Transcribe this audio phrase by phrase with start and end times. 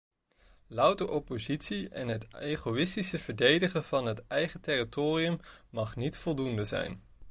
[0.67, 5.37] Louter oppositie en het egoïstisch verdedigen van het eigen territorium
[5.69, 6.97] mag niet voldoende zijn.